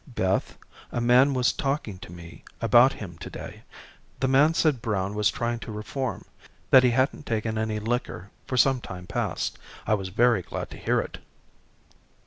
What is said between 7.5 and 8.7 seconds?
any liquor for